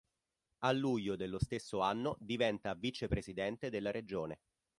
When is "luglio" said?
0.71-1.15